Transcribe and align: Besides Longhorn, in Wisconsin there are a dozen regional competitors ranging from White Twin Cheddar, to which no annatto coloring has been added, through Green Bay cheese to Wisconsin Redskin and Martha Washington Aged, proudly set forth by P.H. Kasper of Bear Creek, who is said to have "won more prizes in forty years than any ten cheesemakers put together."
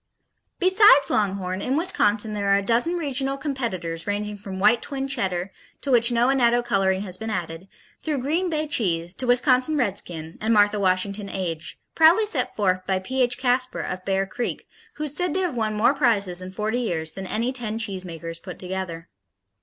Besides 0.57 1.11
Longhorn, 1.11 1.61
in 1.61 1.77
Wisconsin 1.77 2.33
there 2.33 2.49
are 2.49 2.57
a 2.57 2.63
dozen 2.63 2.95
regional 2.95 3.37
competitors 3.37 4.07
ranging 4.07 4.35
from 4.35 4.57
White 4.57 4.81
Twin 4.81 5.07
Cheddar, 5.07 5.51
to 5.81 5.91
which 5.91 6.11
no 6.11 6.29
annatto 6.31 6.63
coloring 6.63 7.01
has 7.03 7.19
been 7.19 7.29
added, 7.29 7.67
through 8.01 8.17
Green 8.17 8.49
Bay 8.49 8.65
cheese 8.65 9.13
to 9.13 9.27
Wisconsin 9.27 9.77
Redskin 9.77 10.39
and 10.41 10.55
Martha 10.55 10.79
Washington 10.79 11.29
Aged, 11.29 11.77
proudly 11.93 12.25
set 12.25 12.55
forth 12.55 12.83
by 12.87 12.97
P.H. 12.97 13.37
Kasper 13.37 13.81
of 13.81 14.03
Bear 14.03 14.25
Creek, 14.25 14.67
who 14.95 15.03
is 15.03 15.15
said 15.15 15.35
to 15.35 15.41
have 15.41 15.55
"won 15.55 15.75
more 15.75 15.93
prizes 15.93 16.41
in 16.41 16.51
forty 16.51 16.79
years 16.79 17.11
than 17.11 17.27
any 17.27 17.53
ten 17.53 17.77
cheesemakers 17.77 18.39
put 18.41 18.57
together." 18.57 19.07